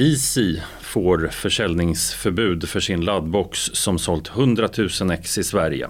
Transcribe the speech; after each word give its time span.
Easy 0.00 0.60
får 0.80 1.28
försäljningsförbud 1.28 2.68
för 2.68 2.80
sin 2.80 3.00
laddbox 3.00 3.58
som 3.58 3.98
sålt 3.98 4.28
100 4.28 4.68
000 5.00 5.10
ex 5.10 5.38
i 5.38 5.44
Sverige. 5.44 5.88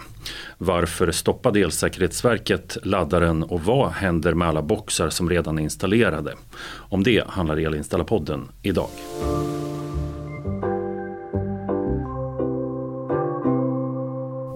Varför 0.59 1.11
stoppade 1.13 1.61
Elsäkerhetsverket 1.61 2.77
laddaren 2.83 3.43
och 3.43 3.61
vad 3.65 3.91
händer 3.91 4.35
med 4.35 4.49
alla 4.49 4.63
boxar 4.63 5.11
som 5.11 5.31
redan 5.31 5.59
är 5.59 5.63
installerade? 5.63 6.35
Om 6.69 7.03
det 7.03 7.29
handlar 7.29 7.57
Elinstallapodden 7.57 8.49
idag. 8.63 8.89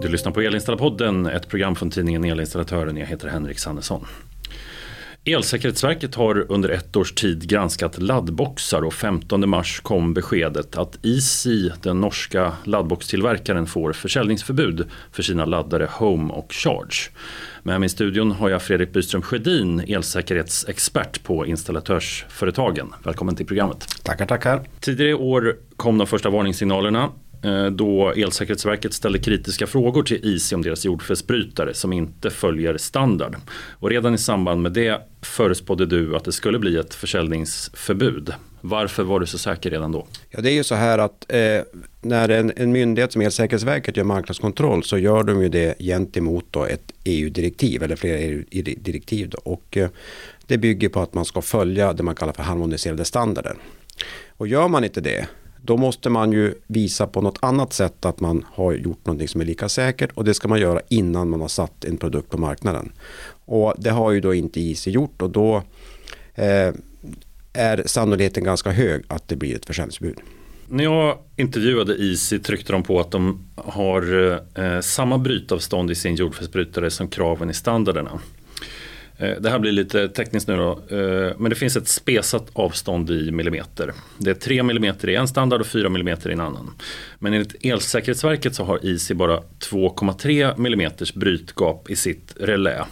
Du 0.03 0.09
lyssnar 0.09 0.32
på 0.32 0.41
Elinstallapodden, 0.41 1.27
ett 1.27 1.48
program 1.48 1.77
från 1.77 1.91
tidningen 1.91 2.25
Elinstallatören. 2.25 2.96
Jag 2.96 3.07
heter 3.07 3.29
Henrik 3.29 3.59
Sannesson. 3.59 4.07
Elsäkerhetsverket 5.25 6.14
har 6.14 6.52
under 6.52 6.68
ett 6.68 6.96
års 6.96 7.12
tid 7.12 7.48
granskat 7.48 8.02
laddboxar 8.02 8.82
och 8.84 8.95
15 8.95 9.48
mars 9.48 9.80
kom 9.80 10.14
beskedet 10.14 10.77
att 10.77 11.06
Easy, 11.06 11.70
den 11.83 12.01
norska 12.01 12.52
laddboxtillverkaren, 12.64 13.66
får 13.66 13.92
försäljningsförbud 13.92 14.87
för 15.12 15.23
sina 15.23 15.45
laddare 15.45 15.88
Home 15.91 16.33
och 16.33 16.52
Charge. 16.52 17.11
Med 17.62 17.80
mig 17.80 17.87
i 17.87 17.88
studion 17.88 18.33
har 18.33 18.48
jag 18.48 18.62
Fredrik 18.62 18.92
Byström 18.92 19.23
Sjödin, 19.23 19.80
elsäkerhetsexpert 19.80 21.23
på 21.23 21.47
installatörsföretagen. 21.47 22.95
Välkommen 23.05 23.36
till 23.36 23.47
programmet. 23.47 23.89
Tackar, 24.02 24.27
tackar. 24.27 24.69
Tidigare 24.80 25.11
i 25.11 25.14
år 25.14 25.56
kom 25.77 25.98
de 25.98 26.06
första 26.06 26.30
varningssignalerna 26.30 27.11
Eh, 27.42 27.66
då 27.66 28.12
Elsäkerhetsverket 28.12 28.92
ställde 28.92 29.19
kritiska 29.19 29.66
frågor 29.66 30.02
till 30.02 30.20
IC 30.23 30.52
om 30.52 30.62
deras 30.62 30.84
jordfelsbrytare 30.84 31.74
som 31.74 31.92
inte 31.92 32.30
följer 32.30 32.77
standard. 32.77 33.37
Och 33.70 33.91
redan 33.91 34.14
i 34.14 34.19
samband 34.19 34.62
med 34.62 34.73
det 34.73 35.00
förespådde 35.23 35.86
du 35.86 36.16
att 36.16 36.24
det 36.24 36.33
skulle 36.33 36.59
bli 36.59 36.77
ett 36.77 36.95
försäljningsförbud. 36.95 38.34
Varför 38.60 39.02
var 39.02 39.20
du 39.20 39.27
så 39.27 39.38
säker 39.38 39.70
redan 39.70 39.92
då? 39.92 40.06
Ja, 40.30 40.41
det 40.41 40.50
är 40.50 40.55
ju 40.55 40.64
så 40.64 40.74
här 40.74 40.98
att 40.98 41.33
eh, 41.33 41.60
när 42.00 42.28
en, 42.28 42.52
en 42.56 42.72
myndighet 42.72 43.12
som 43.12 43.22
Elsäkerhetsverket 43.22 43.97
gör 43.97 44.05
marknadskontroll 44.05 44.84
så 44.84 44.98
gör 44.98 45.22
de 45.22 45.42
ju 45.42 45.48
det 45.48 45.78
gentemot 45.78 46.45
då 46.50 46.64
ett 46.64 46.92
EU-direktiv 47.05 47.83
eller 47.83 47.97
flera 47.97 48.19
EU-direktiv. 48.19 49.28
Då. 49.28 49.39
Och 49.39 49.77
eh, 49.77 49.89
det 50.47 50.58
bygger 50.58 50.89
på 50.89 51.00
att 51.00 51.14
man 51.14 51.24
ska 51.24 51.42
följa 51.42 51.92
det 51.92 52.02
man 52.02 52.14
kallar 52.14 52.33
för 52.33 52.42
harmoniserade 52.42 53.05
standarder. 53.05 53.56
Och 54.28 54.48
gör 54.48 54.69
man 54.69 54.84
inte 54.84 55.00
det 55.00 55.27
då 55.64 55.77
måste 55.77 56.10
man 56.10 56.32
ju 56.32 56.55
visa 56.66 57.06
på 57.06 57.20
något 57.20 57.38
annat 57.41 57.72
sätt 57.72 58.05
att 58.05 58.20
man 58.20 58.44
har 58.52 58.72
gjort 58.72 59.06
någonting 59.06 59.28
som 59.28 59.41
är 59.41 59.44
lika 59.44 59.68
säkert 59.68 60.10
och 60.14 60.24
det 60.24 60.34
ska 60.34 60.48
man 60.48 60.60
göra 60.60 60.80
innan 60.88 61.28
man 61.28 61.41
har 61.41 61.48
satt 61.48 61.84
en 61.84 61.96
produkt 61.96 62.30
på 62.30 62.38
marknaden. 62.38 62.92
Och 63.44 63.74
det 63.78 63.90
har 63.90 64.10
ju 64.10 64.20
då 64.20 64.34
inte 64.34 64.60
IC 64.60 64.86
gjort 64.86 65.22
och 65.22 65.30
då 65.30 65.62
eh, 66.34 66.74
är 67.52 67.83
sannolikheten 67.86 68.44
ganska 68.44 68.70
hög 68.70 69.02
att 69.06 69.28
det 69.28 69.36
blir 69.36 69.56
ett 69.56 69.66
försäljningsförbud. 69.66 70.18
När 70.68 70.84
jag 70.84 71.18
intervjuade 71.36 71.94
IC 71.94 72.34
tryckte 72.44 72.72
de 72.72 72.83
på 72.83 73.00
att 73.00 73.10
de 73.10 73.46
har 73.55 74.33
eh, 74.55 74.80
samma 74.80 75.18
brytavstånd 75.18 75.90
i 75.90 75.94
sin 75.94 76.14
jordfelsbrytare 76.14 76.90
som 76.90 77.08
kraven 77.08 77.50
i 77.50 77.55
standarderna. 77.55 78.20
Eh, 79.23 79.41
det 79.41 79.51
här 79.51 79.59
blir 79.59 79.73
lite 79.73 80.09
tekniskt 80.09 80.48
nu 80.48 80.56
då, 80.56 80.70
eh, 80.70 81.33
men 81.39 81.51
det 81.51 81.55
finns 81.55 81.77
ett 81.77 81.89
spesat 81.89 82.47
avstånd 82.53 83.11
i 83.11 83.31
millimeter. 83.31 83.92
Det 84.19 84.31
är 84.31 84.34
3 84.34 84.62
millimeter 84.62 85.09
i 85.09 85.14
en 85.14 85.29
standard 85.29 85.61
och 85.61 85.67
4 85.67 85.89
millimeter 85.89 86.31
i 86.31 86.33
en 86.33 86.41
annan. 86.41 86.70
Men 87.19 87.33
enligt 87.33 87.64
Elsäkerhetsverket 87.64 88.55
så 88.55 88.64
har 88.64 88.87
IC 88.87 89.12
bara 89.12 89.41
2,3 89.59 90.59
millimeters 90.59 91.14
brytgap 91.14 91.91
i 91.91 91.97
sitt 91.97 92.34
relä. 92.41 92.84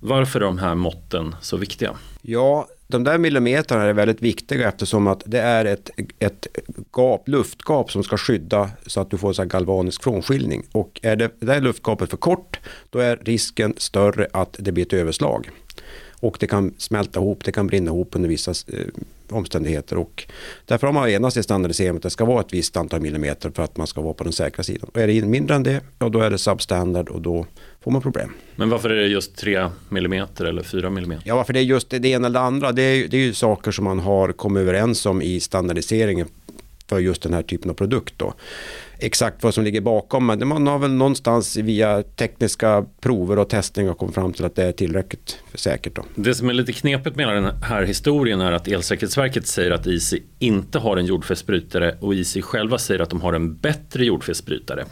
Varför 0.00 0.40
är 0.40 0.44
de 0.44 0.58
här 0.58 0.74
måtten 0.74 1.36
så 1.40 1.56
viktiga? 1.56 1.96
Ja, 2.22 2.68
de 2.86 3.04
där 3.04 3.18
millimeterna 3.18 3.82
är 3.82 3.92
väldigt 3.92 4.22
viktiga 4.22 4.68
eftersom 4.68 5.06
att 5.06 5.22
det 5.26 5.40
är 5.40 5.64
ett, 5.64 5.90
ett 6.18 6.46
gap, 6.92 7.28
luftgap 7.28 7.92
som 7.92 8.04
ska 8.04 8.16
skydda 8.16 8.70
så 8.86 9.00
att 9.00 9.10
du 9.10 9.18
får 9.18 9.32
så 9.32 9.44
galvanisk 9.44 10.02
frånskiljning. 10.02 10.66
Och 10.72 11.00
är 11.02 11.16
det, 11.16 11.30
det 11.40 11.46
där 11.46 11.60
luftgapet 11.60 12.10
för 12.10 12.16
kort, 12.16 12.60
då 12.90 12.98
är 12.98 13.16
risken 13.16 13.74
större 13.76 14.26
att 14.32 14.56
det 14.58 14.72
blir 14.72 14.86
ett 14.86 14.92
överslag. 14.92 15.50
Och 16.24 16.36
det 16.40 16.46
kan 16.46 16.74
smälta 16.78 17.20
ihop, 17.20 17.44
det 17.44 17.52
kan 17.52 17.66
brinna 17.66 17.90
ihop 17.90 18.08
under 18.12 18.28
vissa 18.28 18.50
eh, 18.50 18.78
omständigheter. 19.30 19.98
Och 19.98 20.24
därför 20.64 20.86
har 20.86 20.94
man 20.94 21.08
enats 21.08 21.36
i 21.36 21.42
standardiseringen 21.42 21.96
att 21.96 22.02
det 22.02 22.10
ska 22.10 22.24
vara 22.24 22.40
ett 22.40 22.52
visst 22.52 22.76
antal 22.76 23.00
millimeter 23.00 23.50
för 23.50 23.62
att 23.62 23.76
man 23.76 23.86
ska 23.86 24.00
vara 24.00 24.14
på 24.14 24.24
den 24.24 24.32
säkra 24.32 24.64
sidan. 24.64 24.90
Och 24.92 25.00
är 25.00 25.06
det 25.06 25.22
mindre 25.22 25.56
än 25.56 25.62
det, 25.62 25.80
ja, 25.98 26.08
då 26.08 26.20
är 26.20 26.30
det 26.30 26.38
substandard 26.38 27.08
och 27.08 27.20
då 27.20 27.46
får 27.80 27.90
man 27.90 28.02
problem. 28.02 28.30
Men 28.56 28.70
varför 28.70 28.90
är 28.90 28.96
det 28.96 29.06
just 29.06 29.36
3 29.36 29.70
mm 29.90 30.26
eller 30.38 30.62
4 30.62 30.86
mm? 30.86 31.14
Ja, 31.24 31.36
varför 31.36 31.52
det 31.52 31.60
är 31.60 31.64
just 31.64 31.90
det 31.90 32.08
ena 32.08 32.26
eller 32.26 32.40
det 32.40 32.46
andra, 32.46 32.72
det 32.72 32.82
är, 32.82 33.08
det 33.08 33.16
är 33.16 33.20
ju 33.20 33.34
saker 33.34 33.70
som 33.70 33.84
man 33.84 33.98
har 33.98 34.32
kommit 34.32 34.60
överens 34.60 35.06
om 35.06 35.22
i 35.22 35.40
standardiseringen 35.40 36.28
för 36.88 36.98
just 36.98 37.22
den 37.22 37.34
här 37.34 37.42
typen 37.42 37.70
av 37.70 37.74
produkt. 37.74 38.14
Då 38.16 38.34
exakt 39.04 39.42
vad 39.42 39.54
som 39.54 39.64
ligger 39.64 39.80
bakom. 39.80 40.26
Men 40.26 40.48
man 40.48 40.66
har 40.66 40.78
väl 40.78 40.90
någonstans 40.90 41.56
via 41.56 42.02
tekniska 42.02 42.84
prover 43.00 43.38
och 43.38 43.48
testningar 43.48 43.94
kommit 43.94 44.14
fram 44.14 44.32
till 44.32 44.44
att 44.44 44.56
det 44.56 44.64
är 44.64 44.72
tillräckligt 44.72 45.38
säkert. 45.54 45.96
Då. 45.96 46.04
Det 46.14 46.34
som 46.34 46.48
är 46.48 46.52
lite 46.52 46.72
knepigt 46.72 47.16
med 47.16 47.28
den 47.28 47.62
här 47.62 47.82
historien 47.82 48.40
är 48.40 48.52
att 48.52 48.68
Elsäkerhetsverket 48.68 49.46
säger 49.46 49.70
att 49.70 49.86
IC 49.86 50.14
inte 50.38 50.78
har 50.78 50.96
en 50.96 51.06
jordfelsbrytare 51.06 51.96
och 52.00 52.14
IC 52.14 52.36
själva 52.42 52.78
säger 52.78 53.00
att 53.00 53.10
de 53.10 53.20
har 53.20 53.32
en 53.32 53.56
bättre 53.56 54.04
jordfelsbrytare. 54.04 54.84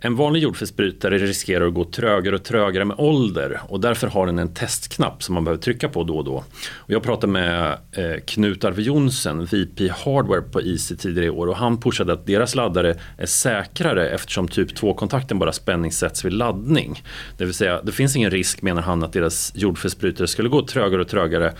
En 0.00 0.16
vanlig 0.16 0.42
jordfelsbrytare 0.42 1.18
riskerar 1.18 1.66
att 1.66 1.74
gå 1.74 1.84
trögare 1.84 2.34
och 2.34 2.44
trögare 2.44 2.84
med 2.84 2.96
ålder 2.98 3.60
och 3.68 3.80
därför 3.80 4.06
har 4.06 4.26
den 4.26 4.38
en 4.38 4.54
testknapp 4.54 5.22
som 5.22 5.34
man 5.34 5.44
behöver 5.44 5.62
trycka 5.62 5.88
på 5.88 6.04
då 6.04 6.16
och 6.16 6.24
då. 6.24 6.44
Och 6.74 6.90
jag 6.90 7.02
pratade 7.02 7.32
med 7.32 7.78
eh, 7.92 8.20
Knut 8.26 8.64
Arve 8.64 8.82
Jonsen, 8.82 9.44
VP 9.44 9.88
Hardware 9.88 10.42
på 10.42 10.62
IC 10.62 10.92
tidigare 10.98 11.26
i 11.26 11.30
år 11.30 11.46
och 11.46 11.56
han 11.56 11.80
pushade 11.80 12.12
att 12.12 12.26
deras 12.26 12.54
laddare 12.54 12.96
är 13.16 13.26
säkrare 13.26 14.08
eftersom 14.08 14.48
typ 14.48 14.72
2-kontakten 14.72 15.38
bara 15.38 15.52
spänningssätts 15.52 16.24
vid 16.24 16.32
laddning. 16.32 17.02
Det 17.38 17.44
vill 17.44 17.54
säga, 17.54 17.82
det 17.82 17.92
finns 17.92 18.16
ingen 18.16 18.30
risk 18.30 18.62
menar 18.62 18.82
han 18.82 19.02
att 19.02 19.12
deras 19.12 19.52
jordfelsbrytare 19.54 20.26
skulle 20.26 20.48
gå 20.48 20.66
trögare 20.66 21.00
och 21.00 21.08
trögare. 21.08 21.52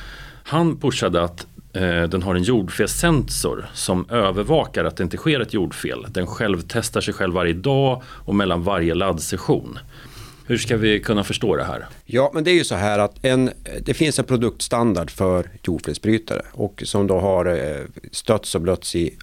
Han 0.44 0.76
pushade 0.80 1.22
att 1.22 1.46
Eh, 1.72 2.02
den 2.02 2.22
har 2.22 2.34
en 2.34 2.42
jordfelssensor 2.42 3.66
som 3.74 4.10
övervakar 4.10 4.84
att 4.84 4.96
det 4.96 5.02
inte 5.02 5.16
sker 5.16 5.40
ett 5.40 5.54
jordfel. 5.54 6.06
Den 6.08 6.26
självtestar 6.26 7.00
sig 7.00 7.14
själv 7.14 7.34
varje 7.34 7.52
dag 7.52 8.02
och 8.06 8.34
mellan 8.34 8.62
varje 8.62 8.94
laddsession. 8.94 9.78
Hur 10.46 10.58
ska 10.58 10.76
vi 10.76 11.00
kunna 11.00 11.24
förstå 11.24 11.56
det 11.56 11.64
här? 11.64 11.86
Ja, 12.04 12.30
men 12.34 12.44
det 12.44 12.50
är 12.50 12.54
ju 12.54 12.64
så 12.64 12.74
här 12.74 12.98
att 12.98 13.24
en, 13.24 13.50
det 13.82 13.94
finns 13.94 14.18
en 14.18 14.24
produktstandard 14.24 15.10
för 15.10 15.50
jordfelsbrytare 15.62 16.42
och 16.52 16.82
som 16.86 17.06
då 17.06 17.18
har 17.18 17.46
eh, 17.46 17.84
stötts 18.12 18.54
och 18.54 18.60
blötts 18.60 18.96
i 18.96 19.14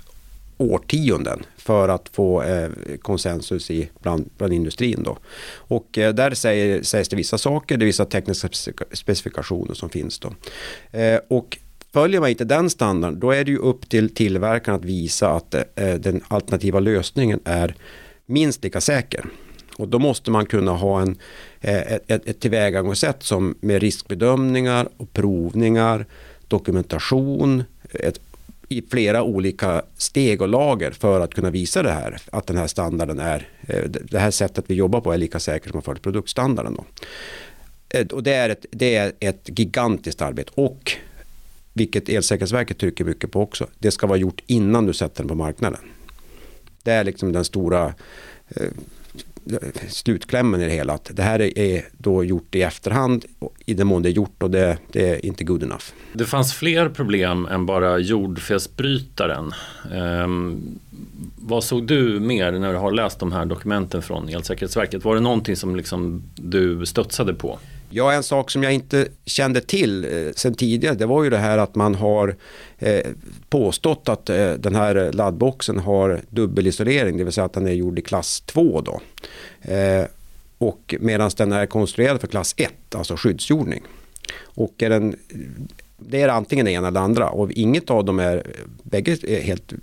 årtionden 0.57 1.43
för 1.57 1.89
att 1.89 2.09
få 2.13 2.43
eh, 2.43 2.69
konsensus 3.01 3.71
i 3.71 3.89
bland, 3.99 4.29
bland 4.37 4.53
industrin. 4.53 5.03
Då. 5.03 5.17
Och 5.57 5.97
eh, 5.97 6.13
där 6.13 6.33
säger, 6.33 6.83
sägs 6.83 7.09
det 7.09 7.15
vissa 7.15 7.37
saker, 7.37 7.77
det 7.77 7.83
är 7.83 7.87
vissa 7.87 8.05
tekniska 8.05 8.49
specifikationer 8.91 9.73
som 9.73 9.89
finns. 9.89 10.19
Då. 10.19 10.33
Eh, 10.99 11.19
och 11.27 11.57
Följer 11.95 12.19
man 12.19 12.29
inte 12.29 12.45
den 12.45 12.69
standarden 12.69 13.19
då 13.19 13.31
är 13.31 13.43
det 13.43 13.51
ju 13.51 13.57
upp 13.57 13.89
till 13.89 14.15
tillverkaren 14.15 14.79
att 14.79 14.85
visa 14.85 15.29
att 15.29 15.53
eh, 15.53 15.93
den 15.93 16.23
alternativa 16.27 16.79
lösningen 16.79 17.39
är 17.45 17.75
minst 18.25 18.63
lika 18.63 18.81
säker. 18.81 19.25
Och 19.77 19.87
då 19.87 19.99
måste 19.99 20.31
man 20.31 20.45
kunna 20.45 20.71
ha 20.71 21.01
en, 21.01 21.17
eh, 21.61 21.93
ett, 21.93 22.27
ett 22.27 22.39
tillvägagångssätt 22.39 23.23
som 23.23 23.55
med 23.61 23.81
riskbedömningar 23.81 24.87
och 24.97 25.13
provningar, 25.13 26.05
dokumentation, 26.47 27.63
ett, 27.93 28.19
i 28.69 28.81
flera 28.81 29.23
olika 29.23 29.81
steg 29.97 30.41
och 30.41 30.47
lager 30.47 30.91
för 30.91 31.19
att 31.21 31.33
kunna 31.33 31.49
visa 31.49 31.83
det 31.83 31.91
här. 31.91 32.17
Att 32.31 32.47
den 32.47 32.57
här 32.57 32.67
standarden 32.67 33.19
är, 33.19 33.47
eh, 33.67 33.83
det 33.83 34.19
här 34.19 34.31
sättet 34.31 34.65
vi 34.67 34.75
jobbar 34.75 35.01
på 35.01 35.13
är 35.13 35.17
lika 35.17 35.39
säkert 35.39 35.69
som 35.69 35.77
man 35.77 35.83
följer 35.83 36.01
produktstandarden. 36.01 36.73
Då. 36.73 36.85
Eh, 37.89 38.05
och 38.07 38.23
det 38.23 38.33
är, 38.33 38.49
ett, 38.49 38.65
det 38.71 38.95
är 38.95 39.11
ett 39.19 39.49
gigantiskt 39.59 40.21
arbete 40.21 40.51
och 40.55 40.97
vilket 41.75 42.09
Elsäkerhetsverket 42.09 42.77
trycker 42.77 43.05
mycket 43.05 43.31
på 43.31 43.41
också, 43.41 43.67
det 43.79 43.91
ska 43.91 44.07
vara 44.07 44.17
gjort 44.17 44.41
innan 44.47 44.85
du 44.85 44.93
sätter 44.93 45.17
den 45.17 45.27
på 45.27 45.35
marknaden. 45.35 45.79
Det 46.83 46.91
är 46.91 47.03
liksom 47.03 47.31
den 47.31 47.45
stora 47.45 47.93
eh, 48.47 48.69
slutklämmen 49.87 50.61
i 50.61 50.65
det 50.65 50.71
hela. 50.71 50.93
Att 50.93 51.11
det 51.13 51.23
här 51.23 51.57
är 51.59 51.85
då 51.97 52.23
gjort 52.23 52.55
i 52.55 52.61
efterhand 52.61 53.25
i 53.65 53.73
den 53.73 53.87
mån 53.87 54.01
det 54.01 54.09
är 54.09 54.11
gjort 54.11 54.43
och 54.43 54.51
det, 54.51 54.77
det, 54.91 55.09
är 55.09 55.25
inte 55.25 55.43
good 55.43 55.63
enough. 55.63 55.85
Det 56.13 56.25
fanns 56.25 56.53
fler 56.53 56.89
problem 56.89 57.45
än 57.45 57.65
bara 57.65 57.99
jordfelsbrytaren. 57.99 59.53
Um, 59.93 60.79
vad 61.35 61.63
såg 61.63 61.87
du 61.87 62.19
mer 62.19 62.51
när 62.51 62.73
du 62.73 62.79
har 62.79 62.91
läst 62.91 63.19
de 63.19 63.31
här 63.31 63.45
dokumenten 63.45 64.01
från 64.01 64.29
Elsäkerhetsverket? 64.29 65.03
Var 65.03 65.15
det 65.15 65.21
någonting 65.21 65.55
som 65.55 65.75
liksom 65.75 66.23
du 66.35 66.85
studsade 66.85 67.33
på? 67.33 67.59
Ja, 67.89 68.13
en 68.13 68.23
sak 68.23 68.51
som 68.51 68.63
jag 68.63 68.73
inte 68.73 69.07
kände 69.25 69.61
till 69.61 70.05
eh, 70.05 70.31
sen 70.35 70.53
tidigare 70.53 70.95
det 70.95 71.05
var 71.05 71.23
ju 71.23 71.29
det 71.29 71.37
här 71.37 71.57
att 71.57 71.75
man 71.75 71.95
har 71.95 72.35
eh, 72.77 73.05
påstått 73.49 74.09
att 74.09 74.29
eh, 74.29 74.51
den 74.51 74.75
här 74.75 75.11
laddboxen 75.13 75.79
har 75.79 76.21
dubbelisolering, 76.29 77.17
det 77.17 77.23
vill 77.23 77.33
säga 77.33 77.45
att 77.45 77.53
den 77.53 77.67
är 77.67 77.71
gjord 77.71 77.99
i 77.99 78.01
klass 78.01 78.41
2 78.41 78.81
då. 78.81 79.01
Eh, 79.71 80.05
och 80.57 80.95
medan 80.99 81.31
den 81.37 81.51
är 81.51 81.65
konstruerad 81.65 82.21
för 82.21 82.27
klass 82.27 82.55
1, 82.57 82.95
alltså 82.95 83.15
skyddsjordning. 83.17 83.83
Och 84.43 84.83
är 84.83 84.89
den 84.89 85.15
Det 85.97 86.21
är 86.21 86.29
antingen 86.29 86.65
det 86.65 86.71
ena 86.71 86.87
eller 86.87 86.99
det 86.99 87.05
andra 87.05 87.29
och 87.29 87.51
inget 87.51 87.89
av 87.89 88.05
dem 88.05 88.19
är, 88.19 88.43
bägge 88.83 89.17
är 89.27 89.41
helt 89.41 89.73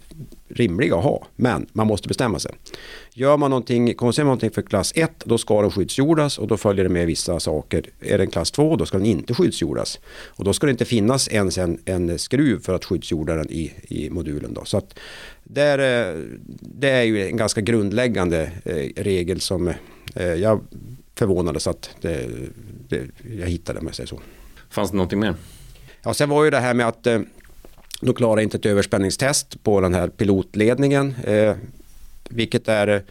rimliga 0.54 0.96
att 0.96 1.04
ha. 1.04 1.26
Men 1.36 1.66
man 1.72 1.86
måste 1.86 2.08
bestämma 2.08 2.38
sig. 2.38 2.52
Gör 3.14 3.36
man 3.36 3.50
någonting, 3.50 3.94
konsumerar 3.94 4.26
någonting 4.26 4.50
för 4.50 4.62
klass 4.62 4.92
1 4.96 5.10
då 5.24 5.38
ska 5.38 5.62
den 5.62 5.70
skyddsjordas 5.70 6.38
och 6.38 6.46
då 6.46 6.56
följer 6.56 6.84
det 6.84 6.90
med 6.90 7.06
vissa 7.06 7.40
saker. 7.40 7.84
Är 8.00 8.18
den 8.18 8.30
klass 8.30 8.50
2 8.50 8.76
då 8.76 8.86
ska 8.86 8.98
den 8.98 9.06
inte 9.06 9.34
skyddsjordas. 9.34 9.98
Och 10.26 10.44
då 10.44 10.52
ska 10.52 10.66
det 10.66 10.70
inte 10.70 10.84
finnas 10.84 11.28
ens 11.28 11.58
en, 11.58 11.78
en 11.84 12.18
skruv 12.18 12.62
för 12.62 12.74
att 12.74 12.84
skyddsjorda 12.84 13.34
den 13.34 13.50
i, 13.50 13.72
i 13.88 14.10
modulen. 14.10 14.54
Då. 14.54 14.64
Så 14.64 14.76
att 14.76 14.98
där, 15.44 15.78
det 16.60 16.90
är 16.90 17.02
ju 17.02 17.26
en 17.26 17.36
ganska 17.36 17.60
grundläggande 17.60 18.50
eh, 18.64 19.02
regel 19.02 19.40
som 19.40 19.68
eh, 20.14 20.26
jag 20.26 20.60
förvånades 21.14 21.66
att 21.66 21.90
det, 22.00 22.28
det, 22.88 23.06
jag 23.38 23.46
hittade 23.46 23.78
om 23.78 23.86
jag 23.86 23.94
säger 23.94 24.08
så. 24.08 24.20
Fanns 24.70 24.90
det 24.90 24.96
någonting 24.96 25.20
mer? 25.20 25.34
Ja, 26.02 26.14
sen 26.14 26.28
var 26.28 26.44
ju 26.44 26.50
det 26.50 26.60
här 26.60 26.74
med 26.74 26.88
att 26.88 27.06
eh, 28.02 28.06
då 28.06 28.12
klarar 28.12 28.40
inte 28.40 28.56
ett 28.56 28.66
överspänningstest 28.66 29.62
på 29.62 29.80
den 29.80 29.94
här 29.94 30.08
pilotledningen. 30.08 31.14
Eh, 31.24 31.54
vilket 32.30 32.68
är, 32.68 33.02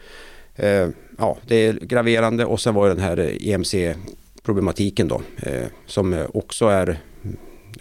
eh, 0.55 0.87
ja, 1.17 1.37
det 1.47 1.55
är 1.55 1.73
graverande 1.73 2.45
och 2.45 2.59
sen 2.59 2.73
var 2.73 2.87
det 2.87 2.93
den 2.93 3.03
här 3.03 3.37
EMC-problematiken 3.41 5.07
då. 5.07 5.21
Eh, 5.37 5.65
som 5.85 6.25
också 6.33 6.65
är, 6.65 6.99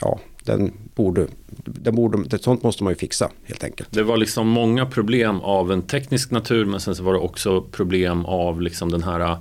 ja, 0.00 0.20
den 0.44 0.72
borde, 0.94 1.26
den 1.64 1.94
borde, 1.94 2.38
sånt 2.38 2.62
måste 2.62 2.84
man 2.84 2.90
ju 2.90 2.96
fixa 2.96 3.30
helt 3.44 3.64
enkelt. 3.64 3.88
Det 3.92 4.02
var 4.02 4.16
liksom 4.16 4.48
många 4.48 4.86
problem 4.86 5.40
av 5.40 5.72
en 5.72 5.82
teknisk 5.82 6.30
natur 6.30 6.64
men 6.64 6.80
sen 6.80 6.94
så 6.94 7.02
var 7.02 7.12
det 7.12 7.18
också 7.18 7.62
problem 7.62 8.26
av 8.26 8.60
liksom 8.60 8.90
den 8.90 9.02
här 9.02 9.36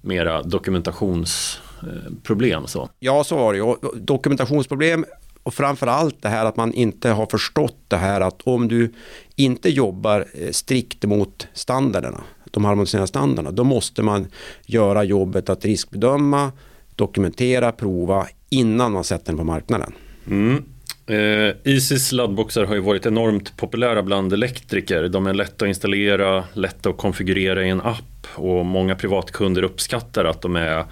mera 0.00 0.42
dokumentationsproblem. 0.42 2.66
Så. 2.66 2.88
Ja, 2.98 3.24
så 3.24 3.36
var 3.36 3.52
det 3.52 3.58
ju. 3.58 3.74
Dokumentationsproblem 3.94 5.04
och 5.44 5.54
framförallt 5.54 6.22
det 6.22 6.28
här 6.28 6.46
att 6.46 6.56
man 6.56 6.72
inte 6.72 7.08
har 7.08 7.26
förstått 7.26 7.76
det 7.88 7.96
här 7.96 8.20
att 8.20 8.42
om 8.42 8.68
du 8.68 8.92
inte 9.36 9.70
jobbar 9.70 10.26
eh, 10.34 10.50
strikt 10.50 11.04
mot 11.04 11.48
standarderna, 11.52 12.20
de 12.50 12.64
harmoniserade 12.64 13.06
standarderna, 13.06 13.50
då 13.50 13.64
måste 13.64 14.02
man 14.02 14.26
göra 14.66 15.04
jobbet 15.04 15.48
att 15.48 15.64
riskbedöma, 15.64 16.52
dokumentera, 16.96 17.72
prova 17.72 18.26
innan 18.50 18.92
man 18.92 19.04
sätter 19.04 19.26
den 19.26 19.36
på 19.36 19.44
marknaden. 19.44 19.92
Mm. 20.26 20.64
Eh, 21.06 21.54
Isis 21.64 22.12
laddboxar 22.12 22.64
har 22.64 22.74
ju 22.74 22.80
varit 22.80 23.06
enormt 23.06 23.56
populära 23.56 24.02
bland 24.02 24.32
elektriker. 24.32 25.08
De 25.08 25.26
är 25.26 25.34
lätta 25.34 25.64
att 25.64 25.68
installera, 25.68 26.44
lätta 26.52 26.90
att 26.90 26.96
konfigurera 26.96 27.64
i 27.64 27.68
en 27.68 27.80
app 27.80 28.26
och 28.34 28.66
många 28.66 28.94
privatkunder 28.94 29.62
uppskattar 29.62 30.24
att 30.24 30.42
de 30.42 30.56
är 30.56 30.84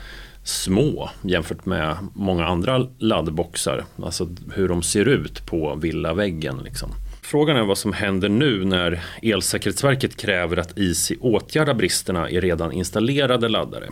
små 0.45 1.11
jämfört 1.23 1.67
med 1.67 1.97
många 2.15 2.47
andra 2.47 2.87
laddboxar. 2.99 3.85
Alltså 4.03 4.29
hur 4.55 4.69
de 4.69 4.83
ser 4.83 5.09
ut 5.09 5.47
på 5.47 5.75
villaväggen. 5.75 6.59
Liksom. 6.65 6.95
Frågan 7.23 7.57
är 7.57 7.63
vad 7.63 7.79
som 7.79 7.93
händer 7.93 8.29
nu 8.29 8.65
när 8.65 9.03
Elsäkerhetsverket 9.23 10.17
kräver 10.17 10.57
att 10.57 10.79
ISI 10.79 11.17
åtgärdar 11.21 11.75
bristerna 11.75 12.31
i 12.31 12.41
redan 12.41 12.73
installerade 12.73 13.49
laddare. 13.49 13.89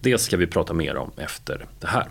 Det 0.00 0.18
ska 0.18 0.36
vi 0.36 0.46
prata 0.46 0.72
mer 0.72 0.96
om 0.96 1.10
efter 1.16 1.66
det 1.80 1.86
här. 1.86 2.08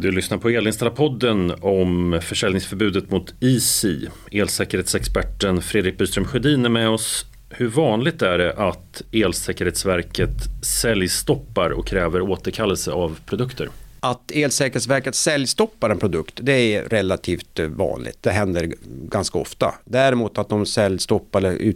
Du 0.00 0.10
lyssnar 0.10 0.38
på 0.38 0.48
Elinstallapodden 0.48 1.54
om 1.60 2.20
försäljningsförbudet 2.22 3.10
mot 3.10 3.34
Easy. 3.40 4.06
Elsäkerhetsexperten 4.32 5.62
Fredrik 5.62 5.98
Byström 5.98 6.24
Sjödin 6.24 6.64
är 6.64 6.68
med 6.68 6.88
oss. 6.88 7.26
Hur 7.50 7.68
vanligt 7.68 8.22
är 8.22 8.38
det 8.38 8.52
att 8.52 9.02
Elsäkerhetsverket 9.12 10.30
säljstoppar 10.62 11.70
och 11.70 11.86
kräver 11.86 12.20
återkallelse 12.20 12.92
av 12.92 13.18
produkter? 13.26 13.68
Att 14.00 14.30
Elsäkerhetsverket 14.30 15.14
säljstoppar 15.14 15.90
en 15.90 15.98
produkt, 15.98 16.40
det 16.42 16.52
är 16.52 16.84
relativt 16.84 17.58
eh, 17.58 17.66
vanligt. 17.66 18.18
Det 18.20 18.30
händer 18.30 18.72
ganska 19.02 19.38
ofta. 19.38 19.74
Däremot 19.84 20.38
att 20.38 20.48
de 20.48 20.66
säljstoppar 20.66 21.38
eller 21.38 21.72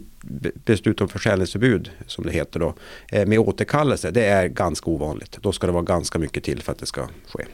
beslutar 0.65 1.05
om 1.05 1.09
försäljningsförbud, 1.09 1.89
som 2.07 2.25
det 2.25 2.31
heter 2.31 2.59
då, 2.59 2.75
eh, 3.07 3.25
med 3.25 3.39
återkallelse, 3.39 4.11
det 4.11 4.25
är 4.25 4.47
ganska 4.47 4.89
ovanligt. 4.89 5.37
Då 5.41 5.51
ska 5.51 5.67
det 5.67 5.73
vara 5.73 5.83
ganska 5.83 6.19
mycket 6.19 6.43
till 6.43 6.61
för 6.61 6.71
att 6.71 6.79
det 6.79 6.85
ska 6.85 7.07
ske 7.33 7.45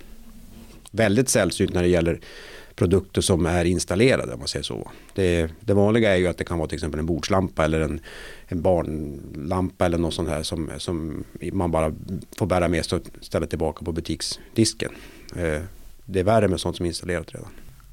väldigt 0.91 1.29
sällsynt 1.29 1.73
när 1.73 1.81
det 1.81 1.87
gäller 1.87 2.19
produkter 2.75 3.21
som 3.21 3.45
är 3.45 3.65
installerade 3.65 4.33
om 4.33 4.39
man 4.39 4.47
säger 4.47 4.63
så. 4.63 4.91
Det, 5.13 5.49
det, 5.59 5.73
vanliga 5.73 6.13
är 6.13 6.15
ju 6.15 6.27
att 6.27 6.37
det 6.37 6.43
kan 6.43 6.57
vara 6.57 6.67
till 6.67 6.75
exempel 6.75 6.99
en 6.99 7.05
bordslampa 7.05 7.65
eller 7.65 7.79
en, 7.79 7.99
en 8.47 8.61
barnlampa 8.61 9.85
eller 9.85 9.97
något 9.97 10.13
sånt 10.13 10.29
här 10.29 10.43
som, 10.43 10.69
som 10.77 11.23
man 11.53 11.71
bara 11.71 11.93
får 12.37 12.45
bära 12.45 12.67
med 12.67 12.85
sig 12.85 12.99
och 12.99 13.03
ställa 13.21 13.47
tillbaka 13.47 13.85
på 13.85 13.91
butiksdisken. 13.91 14.91
Eh, 15.35 15.61
det 16.05 16.19
är 16.19 16.23
värre 16.23 16.47
med 16.47 16.59
sånt 16.59 16.77
som 16.77 16.85
är 16.85 16.87
installerat 16.87 17.33
redan. 17.33 17.49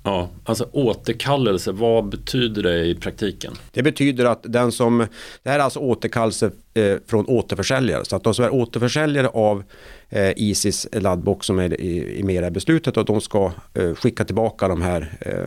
Ja, 0.06 0.28
alltså 0.44 0.68
återkallelse, 0.72 1.72
vad 1.72 2.08
betyder 2.08 2.62
det 2.62 2.84
i 2.84 2.94
praktiken? 2.94 3.52
Det 3.72 3.82
betyder 3.82 4.24
att 4.24 4.40
den 4.42 4.72
som, 4.72 5.06
det 5.42 5.50
här 5.50 5.58
är 5.58 5.62
alltså 5.62 5.78
återkallelse 5.78 6.50
eh, 6.74 6.96
från 7.06 7.26
återförsäljare. 7.26 8.04
Så 8.04 8.16
att 8.16 8.24
de 8.24 8.34
som 8.34 8.44
är 8.44 8.54
återförsäljare 8.54 9.28
av 9.28 9.62
eh, 10.08 10.30
Isis 10.36 10.88
laddbox 10.92 11.46
som 11.46 11.58
är 11.58 11.80
i, 11.80 12.18
i 12.18 12.22
mera 12.22 12.50
beslutet 12.50 12.96
och 12.96 13.04
de 13.04 13.20
ska 13.20 13.52
eh, 13.74 13.94
skicka 13.94 14.24
tillbaka 14.24 14.68
de 14.68 14.82
här 14.82 15.18
eh, 15.20 15.46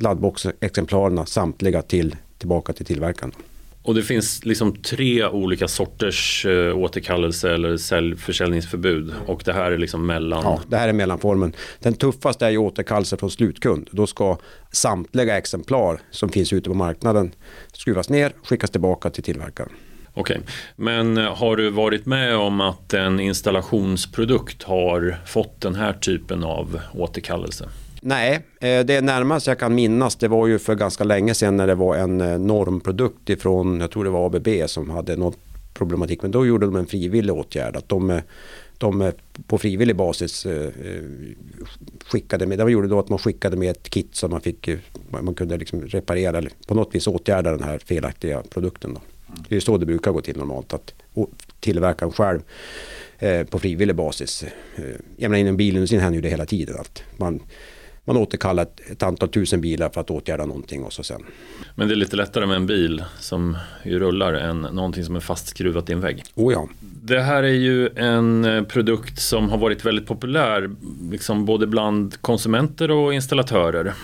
laddboxexemplarerna 0.00 1.26
samtliga 1.26 1.82
till, 1.82 2.16
tillbaka 2.38 2.72
till 2.72 2.86
tillverkaren. 2.86 3.32
Och 3.82 3.94
det 3.94 4.02
finns 4.02 4.44
liksom 4.44 4.76
tre 4.76 5.26
olika 5.26 5.68
sorters 5.68 6.46
eh, 6.46 6.78
återkallelse 6.78 7.54
eller 7.54 7.76
säljförsäljningsförbud 7.76 9.14
och 9.26 9.42
det 9.44 9.52
här 9.52 9.72
är 9.72 9.78
liksom 9.78 10.06
mellan? 10.06 10.42
Ja, 10.42 10.60
det 10.68 10.76
här 10.76 10.88
är 10.88 10.92
mellanformen. 10.92 11.52
Den 11.80 11.94
tuffaste 11.94 12.46
är 12.46 12.50
ju 12.50 12.58
återkallelse 12.58 13.16
från 13.16 13.30
slutkund. 13.30 13.88
Då 13.92 14.06
ska 14.06 14.38
samtliga 14.72 15.38
exemplar 15.38 16.00
som 16.10 16.28
finns 16.28 16.52
ute 16.52 16.70
på 16.70 16.74
marknaden 16.74 17.34
skruvas 17.72 18.08
ner, 18.08 18.32
skickas 18.44 18.70
tillbaka 18.70 19.10
till 19.10 19.22
tillverkaren. 19.22 19.72
Okej, 20.14 20.36
okay. 20.36 20.52
men 20.76 21.18
eh, 21.18 21.36
har 21.36 21.56
du 21.56 21.70
varit 21.70 22.06
med 22.06 22.36
om 22.36 22.60
att 22.60 22.94
en 22.94 23.20
installationsprodukt 23.20 24.62
har 24.62 25.16
fått 25.26 25.60
den 25.60 25.74
här 25.74 25.92
typen 25.92 26.44
av 26.44 26.80
återkallelse? 26.94 27.68
Nej, 28.04 28.40
eh, 28.60 28.84
det 28.84 29.00
närmaste 29.00 29.50
jag 29.50 29.58
kan 29.58 29.74
minnas 29.74 30.16
det 30.16 30.28
var 30.28 30.46
ju 30.46 30.58
för 30.58 30.74
ganska 30.74 31.04
länge 31.04 31.34
sedan 31.34 31.56
när 31.56 31.66
det 31.66 31.74
var 31.74 31.96
en 31.96 32.20
eh, 32.20 32.38
normprodukt 32.38 33.30
ifrån, 33.30 33.80
jag 33.80 33.90
tror 33.90 34.04
det 34.04 34.10
var 34.10 34.26
ABB 34.26 34.48
som 34.66 34.90
hade 34.90 35.16
något 35.16 35.38
problematik. 35.74 36.22
Men 36.22 36.30
då 36.30 36.46
gjorde 36.46 36.66
de 36.66 36.76
en 36.76 36.86
frivillig 36.86 37.34
åtgärd. 37.34 37.76
Att 37.76 37.88
de, 37.88 38.10
eh, 38.10 38.22
de 38.78 39.12
på 39.46 39.58
frivillig 39.58 39.96
basis 39.96 40.46
skickade 42.04 42.46
med, 42.46 42.58
det 42.58 42.70
gjorde 42.70 42.88
då 42.88 42.98
att 42.98 43.08
man 43.08 43.18
skickade 43.18 43.56
med 43.56 43.70
ett 43.70 43.90
kit 43.90 44.14
som 44.14 44.30
man 44.30 44.40
fick, 44.40 44.68
man 45.08 45.34
kunde 45.34 45.56
liksom 45.56 45.82
reparera 45.82 46.38
eller 46.38 46.52
på 46.66 46.74
något 46.74 46.94
vis 46.94 47.06
åtgärda 47.06 47.50
den 47.50 47.62
här 47.62 47.78
felaktiga 47.78 48.42
produkten. 48.50 48.94
Då. 48.94 49.00
Det 49.48 49.56
är 49.56 49.60
så 49.60 49.78
det 49.78 49.86
brukar 49.86 50.12
gå 50.12 50.20
till 50.20 50.36
normalt 50.36 50.72
att 50.72 50.94
tillverkaren 51.60 52.12
själv 52.12 52.40
på 53.50 53.58
frivillig 53.58 53.96
basis. 53.96 54.44
Jag 55.16 55.30
menar 55.30 55.40
inom 55.40 55.56
bilindustrin 55.56 56.00
händer 56.00 56.16
ju 56.16 56.20
det 56.20 56.28
hela 56.28 56.46
tiden. 56.46 56.76
Att 56.80 57.02
man 57.16 57.40
man 58.04 58.16
återkallar 58.16 58.62
ett, 58.62 58.90
ett, 58.90 59.02
antal 59.02 59.28
tusen 59.28 59.60
bilar 59.60 59.88
för 59.88 60.00
att 60.00 60.10
åtgärda 60.10 60.46
någonting 60.46 60.84
och 60.84 60.92
så 60.92 61.02
sen. 61.02 61.22
Men 61.74 61.88
det 61.88 61.94
är 61.94 61.96
lite 61.96 62.16
lättare 62.16 62.46
med 62.46 62.56
en 62.56 62.66
bil 62.66 63.04
som 63.18 63.56
ju 63.84 63.98
rullar 63.98 64.32
än 64.32 64.60
någonting 64.60 65.04
som 65.04 65.16
är 65.16 65.20
fastskruvat 65.20 65.90
i 65.90 65.92
en 65.92 66.00
vägg. 66.00 66.24
Oh 66.34 66.52
ja. 66.52 66.68
Det 66.80 67.20
här 67.20 67.42
är 67.42 67.48
ju 67.48 67.88
en 67.88 68.44
eh, 68.44 68.62
produkt 68.62 69.20
som 69.20 69.50
har 69.50 69.58
varit 69.58 69.84
väldigt 69.84 70.06
populär 70.06 70.70
liksom 71.10 71.44
både 71.44 71.66
bland 71.66 72.22
konsumenter 72.22 72.90
och 72.90 73.14
installatörer. 73.14 73.94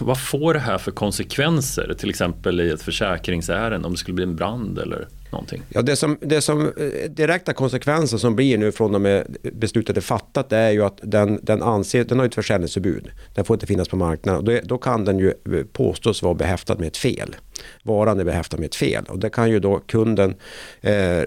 Vad 0.00 0.20
får 0.20 0.54
det 0.54 0.60
här 0.60 0.78
för 0.78 0.90
konsekvenser 0.90 1.94
till 1.98 2.10
exempel 2.10 2.60
i 2.60 2.70
ett 2.70 2.82
försäkringsärende 2.82 3.86
om 3.86 3.92
det 3.92 3.98
skulle 3.98 4.14
bli 4.14 4.24
en 4.24 4.36
brand 4.36 4.78
eller 4.78 5.08
någonting? 5.30 5.62
Ja, 5.68 5.82
det 5.82 5.96
som, 5.96 6.18
det 6.20 6.40
som 6.40 6.60
eh, 6.60 7.10
direkta 7.10 7.52
konsekvenser 7.52 8.18
som 8.18 8.36
blir 8.36 8.58
nu 8.58 8.72
från 8.72 8.94
och 8.94 9.00
med 9.00 9.36
beslutet 9.42 9.96
är 9.96 10.00
fattat 10.00 10.48
det 10.48 10.56
är 10.56 10.70
ju 10.70 10.84
att 10.84 10.98
den, 11.02 11.40
den 11.42 11.62
anser, 11.62 12.04
den 12.04 12.18
har 12.18 12.26
ett 12.26 12.34
försäljningsförbud. 12.34 13.10
Den 13.34 13.44
får 13.44 13.54
inte 13.54 13.66
finnas 13.66 13.88
på 13.88 13.96
marknaden. 13.96 14.44
Då, 14.44 14.58
då 14.64 14.78
kan 14.78 15.04
den 15.04 15.18
ju 15.18 15.28
eh, 15.28 15.64
påstås 15.72 16.22
vara 16.22 16.34
behäftad 16.34 16.78
med 16.78 16.86
ett 16.86 16.96
fel. 16.96 17.36
Varan 17.82 18.20
är 18.20 18.24
behäftad 18.24 18.58
med 18.58 18.66
ett 18.66 18.74
fel 18.74 19.04
och 19.08 19.18
det 19.18 19.30
kan 19.30 19.50
ju 19.50 19.60
då 19.60 19.78
kunden 19.78 20.34
eh, 20.80 21.22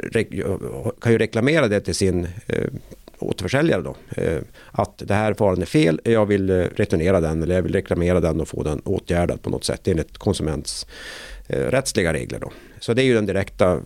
kan 1.01 1.11
ju 1.11 1.17
reklamera 1.17 1.67
det 1.67 1.79
till 1.79 1.95
sin 1.95 2.27
eh, 2.47 2.63
återförsäljare 3.19 3.81
då. 3.81 3.95
Eh, 4.09 4.39
att 4.71 4.97
det 5.05 5.13
här 5.13 5.35
varan 5.37 5.61
är 5.61 5.65
fel, 5.65 6.01
jag 6.03 6.25
vill 6.25 6.49
returnera 6.51 7.21
den 7.21 7.43
eller 7.43 7.55
jag 7.55 7.61
vill 7.61 7.73
reklamera 7.73 8.19
den 8.19 8.41
och 8.41 8.47
få 8.47 8.63
den 8.63 8.79
åtgärdad 8.79 9.41
på 9.41 9.49
något 9.49 9.63
sätt 9.63 9.87
enligt 9.87 10.17
konsuments 10.17 10.85
Eh, 11.49 11.59
rättsliga 11.59 12.13
regler. 12.13 12.39
Då. 12.39 12.51
Så 12.79 12.93
det 12.93 13.01
är 13.01 13.05
ju 13.05 13.13
den 13.13 13.25
direkta 13.25 13.81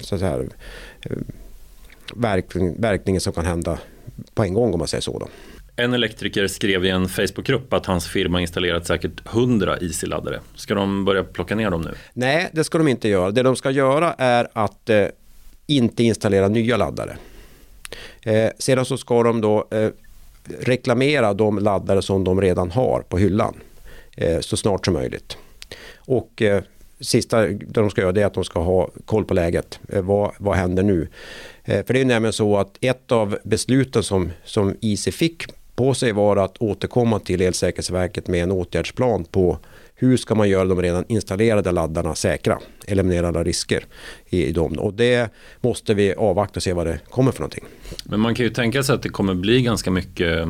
så 0.00 0.16
här, 0.16 0.48
eh, 1.02 1.16
verkning, 2.14 2.80
verkningen 2.80 3.20
som 3.20 3.32
kan 3.32 3.44
hända 3.44 3.78
på 4.34 4.42
en 4.42 4.54
gång 4.54 4.72
om 4.72 4.78
man 4.78 4.88
säger 4.88 5.02
så. 5.02 5.18
Då. 5.18 5.28
En 5.76 5.94
elektriker 5.94 6.46
skrev 6.46 6.84
i 6.84 6.90
en 6.90 7.08
Facebookgrupp 7.08 7.72
att 7.72 7.86
hans 7.86 8.08
firma 8.08 8.40
installerat 8.40 8.86
säkert 8.86 9.26
100 9.26 9.78
Easy-laddare. 9.80 10.40
Ska 10.54 10.74
de 10.74 11.04
börja 11.04 11.24
plocka 11.24 11.54
ner 11.54 11.70
dem 11.70 11.82
nu? 11.82 11.90
Nej, 12.12 12.50
det 12.52 12.64
ska 12.64 12.78
de 12.78 12.88
inte 12.88 13.08
göra. 13.08 13.30
Det 13.30 13.42
de 13.42 13.56
ska 13.56 13.70
göra 13.70 14.14
är 14.18 14.48
att 14.52 14.90
eh, 14.90 15.06
inte 15.66 16.04
installera 16.04 16.48
nya 16.48 16.76
laddare. 16.76 17.16
Eh, 18.22 18.50
sedan 18.58 18.84
så 18.84 18.96
ska 18.96 19.22
de 19.22 19.40
då 19.40 19.68
eh, 19.70 19.88
reklamera 20.58 21.34
de 21.34 21.58
laddare 21.58 22.02
som 22.02 22.24
de 22.24 22.40
redan 22.40 22.70
har 22.70 23.04
på 23.08 23.18
hyllan 23.18 23.54
eh, 24.16 24.40
så 24.40 24.56
snart 24.56 24.84
som 24.84 24.94
möjligt. 24.94 25.36
Och 25.96 26.42
eh, 26.42 26.62
sista 27.00 27.46
de 27.48 27.90
ska 27.90 28.00
göra 28.00 28.20
är 28.20 28.26
att 28.26 28.34
de 28.34 28.44
ska 28.44 28.60
ha 28.60 28.90
koll 29.04 29.24
på 29.24 29.34
läget. 29.34 29.80
Eh, 29.88 30.02
vad, 30.02 30.32
vad 30.38 30.56
händer 30.56 30.82
nu? 30.82 31.08
Eh, 31.64 31.84
för 31.84 31.94
det 31.94 32.00
är 32.00 32.04
nämligen 32.04 32.32
så 32.32 32.56
att 32.56 32.76
ett 32.80 33.12
av 33.12 33.38
besluten 33.42 34.02
som, 34.02 34.30
som 34.44 34.76
IC 34.80 35.04
fick 35.04 35.42
på 35.74 35.94
sig 35.94 36.12
var 36.12 36.36
att 36.36 36.62
återkomma 36.62 37.18
till 37.18 37.40
Elsäkerhetsverket 37.40 38.28
med 38.28 38.42
en 38.42 38.52
åtgärdsplan 38.52 39.24
på 39.24 39.58
hur 40.02 40.16
ska 40.16 40.34
man 40.34 40.48
göra 40.48 40.64
de 40.64 40.82
redan 40.82 41.04
installerade 41.08 41.72
laddarna 41.72 42.14
säkra? 42.14 42.58
Eliminera 42.86 43.28
alla 43.28 43.44
risker 43.44 43.84
i, 44.26 44.52
dem. 44.52 44.72
Och 44.72 44.94
det 44.94 45.32
måste 45.60 45.94
vi 45.94 46.14
avvakta 46.14 46.58
och 46.58 46.62
se 46.62 46.72
vad 46.72 46.86
det 46.86 47.00
kommer 47.10 47.32
för 47.32 47.40
någonting. 47.40 47.64
Men 48.04 48.20
man 48.20 48.34
kan 48.34 48.46
ju 48.46 48.50
tänka 48.50 48.82
sig 48.82 48.94
att 48.94 49.02
det 49.02 49.08
kommer 49.08 49.34
bli 49.34 49.62
ganska 49.62 49.90
mycket 49.90 50.48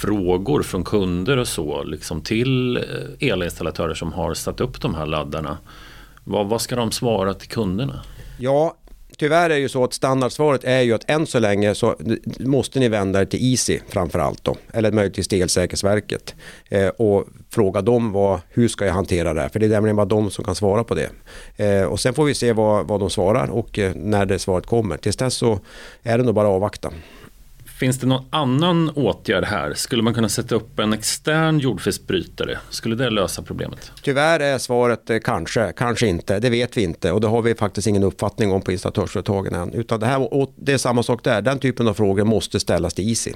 frågor 0.00 0.62
från 0.62 0.84
kunder 0.84 1.36
och 1.36 1.48
så 1.48 1.82
liksom 1.82 2.20
till 2.20 2.76
eh, 2.76 3.28
elinstallatörer 3.28 3.94
som 3.94 4.12
har 4.12 4.34
satt 4.34 4.60
upp 4.60 4.80
de 4.80 4.94
här 4.94 5.06
laddarna. 5.06 5.58
Vad, 6.24 6.46
vad 6.46 6.60
ska 6.60 6.76
de 6.76 6.92
svara 6.92 7.34
till 7.34 7.48
kunderna? 7.48 8.00
Ja, 8.38 8.76
tyvärr 9.18 9.44
är 9.44 9.54
det 9.54 9.58
ju 9.58 9.68
så 9.68 9.84
att 9.84 9.92
standardsvaret 9.92 10.64
är 10.64 10.80
ju 10.80 10.94
att 10.94 11.10
än 11.10 11.26
så 11.26 11.38
länge 11.38 11.74
så 11.74 11.96
måste 12.38 12.80
ni 12.80 12.88
vända 12.88 13.20
er 13.20 13.24
till 13.24 13.50
Easy 13.52 13.78
framförallt 13.88 14.44
då, 14.44 14.56
eller 14.72 14.92
möjligtvis 14.92 15.28
till 15.28 15.42
Elsäkerhetsverket 15.42 16.34
eh, 16.68 16.88
och 16.88 17.24
fråga 17.50 17.82
dem 17.82 18.12
vad, 18.12 18.40
hur 18.50 18.68
ska 18.68 18.86
jag 18.86 18.92
hantera 18.92 19.34
det 19.34 19.40
här, 19.40 19.48
för 19.48 19.60
det 19.60 19.66
är 19.66 19.70
nämligen 19.70 19.96
bara 19.96 20.06
de 20.06 20.30
som 20.30 20.44
kan 20.44 20.54
svara 20.54 20.84
på 20.84 20.94
det. 20.94 21.10
Eh, 21.56 21.84
och 21.84 22.00
sen 22.00 22.14
får 22.14 22.24
vi 22.24 22.34
se 22.34 22.52
vad, 22.52 22.88
vad 22.88 23.00
de 23.00 23.10
svarar 23.10 23.50
och 23.50 23.78
eh, 23.78 23.92
när 23.94 24.26
det 24.26 24.38
svaret 24.38 24.66
kommer. 24.66 24.96
Tills 24.96 25.16
dess 25.16 25.34
så 25.34 25.60
är 26.02 26.18
det 26.18 26.24
nog 26.24 26.34
bara 26.34 26.48
att 26.48 26.54
avvakta. 26.54 26.92
Finns 27.78 27.98
det 27.98 28.06
någon 28.06 28.24
annan 28.30 28.90
åtgärd 28.90 29.44
här? 29.44 29.74
Skulle 29.74 30.02
man 30.02 30.14
kunna 30.14 30.28
sätta 30.28 30.54
upp 30.54 30.78
en 30.78 30.92
extern 30.92 31.58
jordfelsbrytare? 31.58 32.58
Skulle 32.70 32.96
det 32.96 33.10
lösa 33.10 33.42
problemet? 33.42 33.92
Tyvärr 34.02 34.40
är 34.40 34.58
svaret 34.58 35.10
eh, 35.10 35.18
kanske, 35.18 35.72
kanske 35.76 36.06
inte. 36.06 36.38
Det 36.40 36.50
vet 36.50 36.76
vi 36.76 36.82
inte 36.82 37.12
och 37.12 37.20
det 37.20 37.26
har 37.26 37.42
vi 37.42 37.54
faktiskt 37.54 37.86
ingen 37.86 38.02
uppfattning 38.02 38.52
om 38.52 38.62
på 38.62 38.72
installatörsföretagen 38.72 39.54
än. 39.54 39.72
Utan 39.72 40.00
det, 40.00 40.06
här, 40.06 40.28
det 40.56 40.72
är 40.72 40.78
samma 40.78 41.02
sak 41.02 41.24
där. 41.24 41.42
Den 41.42 41.58
typen 41.58 41.88
av 41.88 41.94
frågor 41.94 42.24
måste 42.24 42.60
ställas 42.60 42.94
till 42.94 43.08
Easy. 43.08 43.32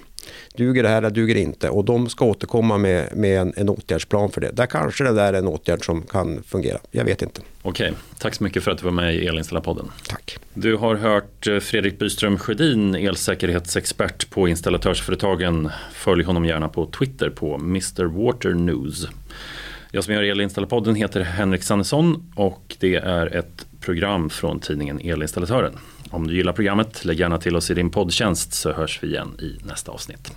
Duger 0.56 0.82
det 0.82 0.88
här 0.88 0.98
eller 0.98 1.10
duger 1.10 1.34
det 1.34 1.40
inte? 1.40 1.70
Och 1.70 1.84
de 1.84 2.08
ska 2.08 2.24
återkomma 2.24 2.78
med, 2.78 3.16
med 3.16 3.40
en, 3.40 3.52
en 3.56 3.68
åtgärdsplan 3.68 4.30
för 4.30 4.40
det. 4.40 4.50
Där 4.50 4.66
kanske 4.66 5.04
det 5.04 5.12
där 5.12 5.32
är 5.32 5.38
en 5.38 5.48
åtgärd 5.48 5.84
som 5.84 6.02
kan 6.02 6.42
fungera. 6.42 6.78
Jag 6.90 7.04
vet 7.04 7.22
inte. 7.22 7.40
Okej, 7.62 7.92
tack 8.18 8.34
så 8.34 8.44
mycket 8.44 8.64
för 8.64 8.70
att 8.70 8.78
du 8.78 8.84
var 8.84 8.92
med 8.92 9.14
i 9.14 9.26
Elinstallarpodden. 9.26 9.90
Tack. 10.08 10.38
Du 10.54 10.76
har 10.76 10.94
hört 10.94 11.46
eh, 11.46 11.58
Fredrik 11.58 11.98
Byström 11.98 12.38
Sjödin, 12.38 12.94
elsäkerhetsexpert 12.94 14.30
på 14.30 14.48
installatörsföretagen. 14.48 15.70
Följ 15.92 16.24
honom 16.24 16.44
gärna 16.44 16.68
på 16.68 16.86
Twitter 16.86 17.30
på 17.30 17.54
Mr 17.54 18.04
Water 18.04 18.54
News. 18.54 19.08
Jag 19.90 20.04
som 20.04 20.14
gör 20.14 20.22
Elinstallarpodden 20.22 20.94
heter 20.94 21.20
Henrik 21.20 21.62
Sannesson 21.62 22.32
och 22.36 22.76
det 22.80 22.94
är 22.94 23.36
ett 23.36 23.66
program 23.88 24.30
från 24.30 24.60
tidningen 24.60 25.00
Elinstallatören. 25.00 25.72
Om 26.10 26.26
du 26.26 26.36
gillar 26.36 26.52
programmet, 26.52 27.04
lägg 27.04 27.20
gärna 27.20 27.38
till 27.38 27.56
oss 27.56 27.70
i 27.70 27.74
din 27.74 27.90
poddtjänst 27.90 28.52
så 28.52 28.72
hörs 28.72 29.02
vi 29.02 29.08
igen 29.08 29.36
i 29.40 29.66
nästa 29.66 29.92
avsnitt. 29.92 30.32